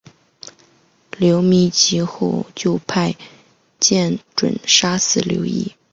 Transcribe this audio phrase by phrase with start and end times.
[1.19, 3.15] 刘粲及后就派
[3.79, 5.73] 靳准杀死刘乂。